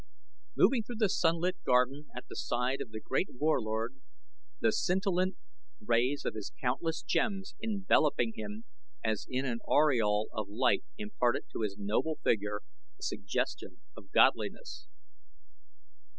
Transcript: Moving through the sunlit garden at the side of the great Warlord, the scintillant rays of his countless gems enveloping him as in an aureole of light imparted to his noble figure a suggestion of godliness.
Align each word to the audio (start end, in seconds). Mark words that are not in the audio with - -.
Moving 0.57 0.81
through 0.81 0.95
the 0.95 1.09
sunlit 1.09 1.57
garden 1.63 2.07
at 2.15 2.25
the 2.27 2.35
side 2.35 2.81
of 2.81 2.89
the 2.89 2.99
great 2.99 3.27
Warlord, 3.35 3.97
the 4.59 4.71
scintillant 4.71 5.37
rays 5.79 6.25
of 6.25 6.33
his 6.33 6.51
countless 6.59 7.03
gems 7.03 7.53
enveloping 7.61 8.33
him 8.35 8.65
as 9.03 9.27
in 9.29 9.45
an 9.45 9.59
aureole 9.67 10.29
of 10.33 10.49
light 10.49 10.83
imparted 10.97 11.43
to 11.53 11.61
his 11.61 11.77
noble 11.77 12.15
figure 12.23 12.61
a 12.99 13.03
suggestion 13.03 13.79
of 13.95 14.09
godliness. 14.11 14.87